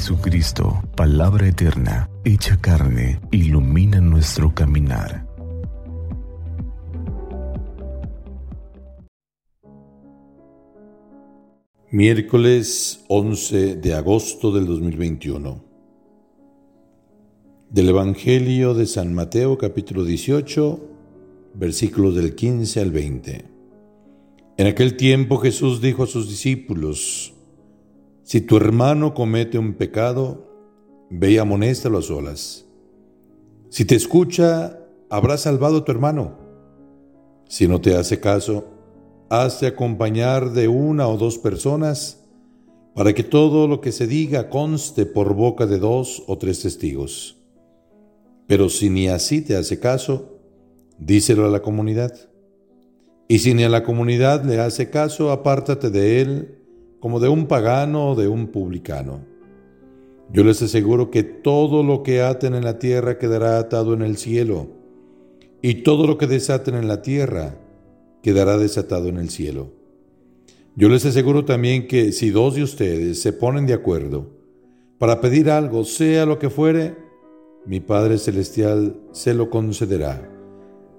[0.00, 5.26] Jesucristo, palabra eterna, hecha carne, ilumina nuestro caminar.
[11.90, 15.62] Miércoles 11 de agosto del 2021.
[17.68, 20.80] Del Evangelio de San Mateo capítulo 18,
[21.52, 23.44] versículos del 15 al 20.
[24.56, 27.34] En aquel tiempo Jesús dijo a sus discípulos,
[28.30, 30.46] Si tu hermano comete un pecado,
[31.10, 32.64] ve y amonéstalo a solas.
[33.70, 36.38] Si te escucha, habrá salvado a tu hermano.
[37.48, 38.66] Si no te hace caso,
[39.30, 42.20] hazte acompañar de una o dos personas
[42.94, 47.36] para que todo lo que se diga conste por boca de dos o tres testigos.
[48.46, 50.38] Pero si ni así te hace caso,
[50.98, 52.14] díselo a la comunidad.
[53.26, 56.59] Y si ni a la comunidad le hace caso, apártate de él
[57.00, 59.24] como de un pagano o de un publicano.
[60.32, 64.16] Yo les aseguro que todo lo que aten en la tierra quedará atado en el
[64.16, 64.68] cielo,
[65.62, 67.58] y todo lo que desaten en la tierra
[68.22, 69.72] quedará desatado en el cielo.
[70.76, 74.30] Yo les aseguro también que si dos de ustedes se ponen de acuerdo
[74.98, 76.94] para pedir algo, sea lo que fuere,
[77.66, 80.30] mi Padre Celestial se lo concederá.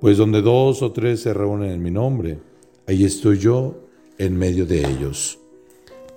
[0.00, 2.38] Pues donde dos o tres se reúnen en mi nombre,
[2.86, 3.84] ahí estoy yo
[4.16, 5.38] en medio de ellos.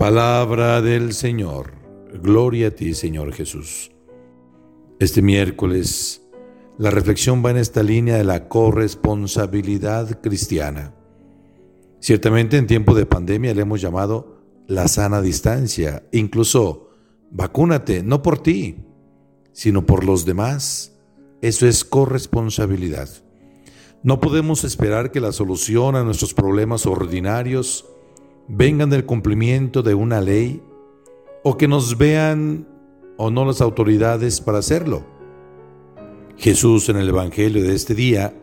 [0.00, 1.72] Palabra del Señor.
[2.22, 3.92] Gloria a ti, Señor Jesús.
[4.98, 6.26] Este miércoles,
[6.78, 10.94] la reflexión va en esta línea de la corresponsabilidad cristiana.
[11.98, 16.88] Ciertamente en tiempo de pandemia le hemos llamado la sana distancia, incluso
[17.30, 18.76] vacúnate, no por ti,
[19.52, 20.98] sino por los demás.
[21.42, 23.10] Eso es corresponsabilidad.
[24.02, 27.84] No podemos esperar que la solución a nuestros problemas ordinarios
[28.52, 30.62] vengan del cumplimiento de una ley
[31.44, 32.66] o que nos vean
[33.16, 35.06] o no las autoridades para hacerlo.
[36.36, 38.34] Jesús en el Evangelio de este día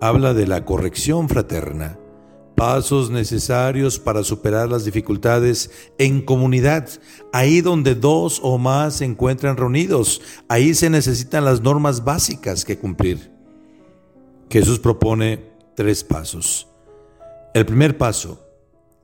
[0.00, 1.98] habla de la corrección fraterna,
[2.54, 6.88] pasos necesarios para superar las dificultades en comunidad,
[7.32, 12.78] ahí donde dos o más se encuentran reunidos, ahí se necesitan las normas básicas que
[12.78, 13.32] cumplir.
[14.50, 16.68] Jesús propone tres pasos.
[17.54, 18.47] El primer paso,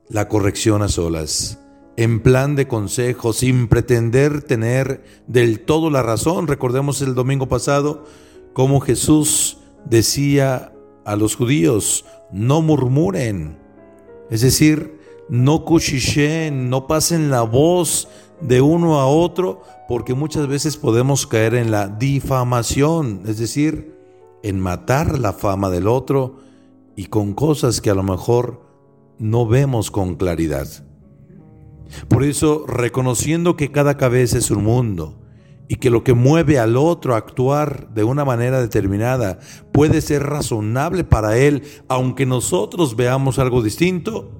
[0.08, 1.58] la corrección a solas,
[1.96, 6.46] en plan de consejo, sin pretender tener del todo la razón.
[6.46, 8.04] Recordemos el domingo pasado
[8.52, 10.72] cómo Jesús decía
[11.04, 13.58] a los judíos, no murmuren,
[14.30, 14.98] es decir,
[15.28, 18.08] no cuchicheen, no pasen la voz
[18.40, 23.94] de uno a otro, porque muchas veces podemos caer en la difamación, es decir,
[24.42, 26.36] en matar la fama del otro
[26.96, 28.63] y con cosas que a lo mejor
[29.18, 30.68] no vemos con claridad.
[32.08, 35.20] Por eso, reconociendo que cada cabeza es un mundo
[35.68, 39.38] y que lo que mueve al otro a actuar de una manera determinada
[39.72, 44.30] puede ser razonable para él, aunque nosotros veamos algo distinto,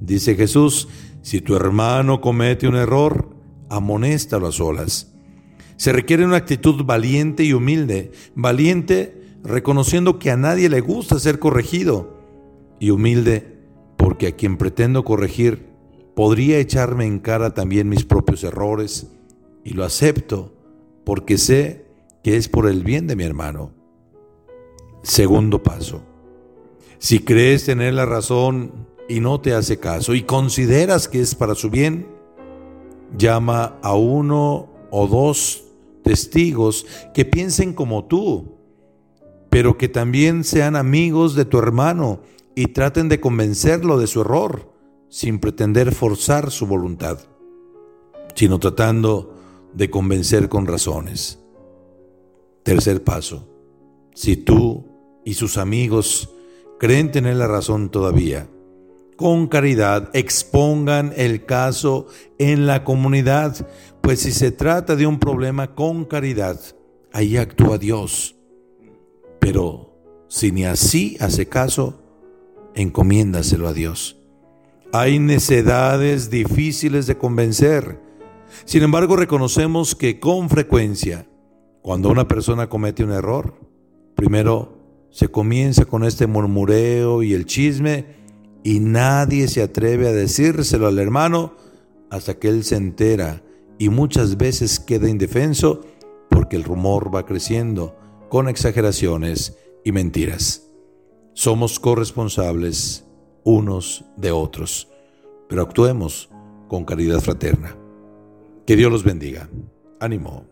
[0.00, 0.88] dice Jesús,
[1.22, 3.36] si tu hermano comete un error,
[3.68, 5.12] amonéstalo a solas.
[5.76, 11.38] Se requiere una actitud valiente y humilde, valiente reconociendo que a nadie le gusta ser
[11.38, 12.20] corregido
[12.78, 13.61] y humilde
[14.12, 15.70] porque a quien pretendo corregir
[16.14, 19.10] podría echarme en cara también mis propios errores
[19.64, 20.52] y lo acepto
[21.02, 21.86] porque sé
[22.22, 23.72] que es por el bien de mi hermano.
[25.02, 26.02] Segundo paso.
[26.98, 31.54] Si crees tener la razón y no te hace caso y consideras que es para
[31.54, 32.06] su bien,
[33.16, 35.64] llama a uno o dos
[36.04, 36.84] testigos
[37.14, 38.58] que piensen como tú
[39.48, 42.20] pero que también sean amigos de tu hermano
[42.54, 44.72] y traten de convencerlo de su error,
[45.08, 47.18] sin pretender forzar su voluntad,
[48.34, 49.34] sino tratando
[49.74, 51.38] de convencer con razones.
[52.62, 53.48] Tercer paso,
[54.14, 54.86] si tú
[55.24, 56.30] y sus amigos
[56.78, 58.48] creen tener la razón todavía,
[59.16, 62.06] con caridad expongan el caso
[62.38, 63.68] en la comunidad,
[64.00, 66.58] pues si se trata de un problema con caridad,
[67.12, 68.36] ahí actúa Dios
[69.42, 69.92] pero
[70.28, 72.01] si ni así hace caso,
[72.74, 74.18] encomiéndaselo a Dios.
[74.92, 78.00] Hay necedades difíciles de convencer.
[78.64, 81.26] Sin embargo, reconocemos que con frecuencia,
[81.80, 83.54] cuando una persona comete un error,
[84.14, 84.78] primero
[85.10, 88.06] se comienza con este murmureo y el chisme
[88.62, 91.54] y nadie se atreve a decírselo al hermano
[92.10, 93.42] hasta que él se entera
[93.78, 95.80] y muchas veces queda indefenso
[96.28, 97.96] porque el rumor va creciendo
[98.28, 100.71] con exageraciones y mentiras.
[101.34, 103.06] Somos corresponsables
[103.44, 104.88] unos de otros,
[105.48, 106.28] pero actuemos
[106.68, 107.76] con caridad fraterna.
[108.66, 109.48] Que Dios los bendiga.
[109.98, 110.46] ánimo.